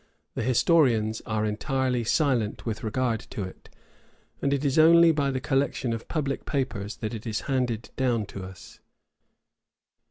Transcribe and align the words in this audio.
The 0.33 0.41
historians 0.41 1.21
are 1.27 1.45
entirely 1.45 2.03
silent 2.03 2.65
with 2.65 2.83
regard 2.83 3.19
to 3.29 3.43
it; 3.43 3.69
and 4.41 4.51
it 4.51 4.65
is 4.65 4.79
only 4.79 5.11
by 5.11 5.29
the 5.29 5.39
collection 5.39 5.93
of 5.93 6.07
public 6.07 6.43
papers 6.47 6.95
that 6.95 7.13
it 7.13 7.27
is 7.27 7.41
handed 7.41 7.91
down 7.95 8.25
to 8.25 8.43
us. 8.43 8.79